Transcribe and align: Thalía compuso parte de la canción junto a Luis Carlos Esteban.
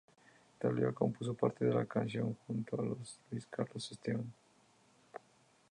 Thalía 0.59 0.91
compuso 0.93 1.31
parte 1.35 1.63
de 1.63 1.75
la 1.75 1.85
canción 1.85 2.35
junto 2.47 2.75
a 2.75 2.83
Luis 3.29 3.45
Carlos 3.51 3.91
Esteban. 3.91 4.33